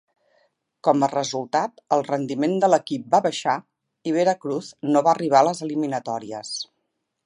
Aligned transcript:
Com 0.87 1.03
a 1.07 1.09
resultat, 1.11 1.83
el 1.97 2.01
rendiment 2.07 2.57
de 2.65 2.71
l'equip 2.73 3.05
va 3.13 3.21
baixar 3.29 3.57
i 4.13 4.17
Veracruz 4.19 4.75
no 4.93 5.09
va 5.09 5.17
arribar 5.19 5.45
a 5.45 5.49
les 5.51 5.67
eliminatòries. 5.69 6.61